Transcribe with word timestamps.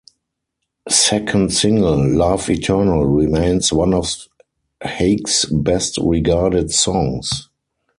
Second 0.89 1.53
single 1.53 2.09
"Love 2.17 2.49
Eternal" 2.49 3.05
remains 3.05 3.71
one 3.71 3.93
of 3.93 4.15
Haig's 4.83 5.45
best 5.45 5.99
regarded 6.01 6.71
songs. 6.71 7.49